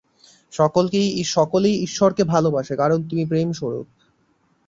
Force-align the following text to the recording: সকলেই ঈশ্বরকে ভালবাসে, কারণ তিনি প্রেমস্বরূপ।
সকলেই 1.27 1.75
ঈশ্বরকে 1.83 2.23
ভালবাসে, 2.23 2.73
কারণ 2.75 2.99
তিনি 3.09 3.23
প্রেমস্বরূপ। 3.25 3.87